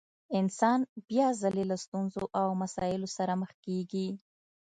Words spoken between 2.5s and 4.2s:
مسايلو سره مخ کېږي.